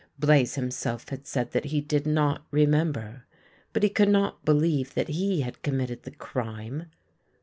Blaze 0.17 0.55
himself 0.55 1.09
had 1.09 1.27
said 1.27 1.51
that 1.51 1.65
he 1.65 1.79
did 1.79 2.07
not 2.07 2.47
remember, 2.49 3.25
but 3.71 3.83
he 3.83 3.89
could 3.89 4.09
not 4.09 4.43
believe 4.43 4.95
that 4.95 5.09
he 5.09 5.41
had 5.41 5.61
committed 5.61 6.01
the 6.01 6.09
crime. 6.11 6.87